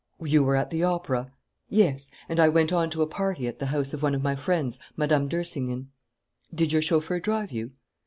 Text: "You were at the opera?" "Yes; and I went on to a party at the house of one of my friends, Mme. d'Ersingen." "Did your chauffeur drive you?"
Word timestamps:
"You 0.19 0.43
were 0.43 0.55
at 0.55 0.71
the 0.71 0.83
opera?" 0.83 1.31
"Yes; 1.69 2.09
and 2.27 2.39
I 2.39 2.49
went 2.49 2.73
on 2.73 2.89
to 2.89 3.03
a 3.03 3.05
party 3.05 3.47
at 3.47 3.59
the 3.59 3.67
house 3.67 3.93
of 3.93 4.01
one 4.01 4.15
of 4.15 4.23
my 4.23 4.35
friends, 4.35 4.79
Mme. 4.97 5.27
d'Ersingen." 5.27 5.91
"Did 6.51 6.71
your 6.71 6.81
chauffeur 6.81 7.19
drive 7.19 7.51
you?" 7.51 7.73